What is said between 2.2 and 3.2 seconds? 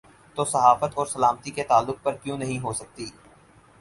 کیوں نہیں ہو سکتی؟